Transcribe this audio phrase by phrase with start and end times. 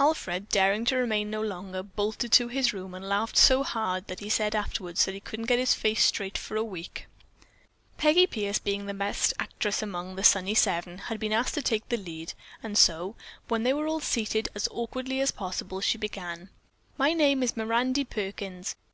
[0.00, 4.20] Alfred, daring to remain no longer, bolted to his room and laughed so hard that
[4.20, 7.04] he said afterwards that he couldn't get his face straight for a week.
[7.98, 11.86] Peggy Pierce, being the best actress among "The Sunny Seven," had been asked to take
[11.90, 13.14] the lead, and so,
[13.48, 16.48] when they were all seated as awkwardly as possible, she began:
[16.96, 18.74] "My name is Mirandy Perkins.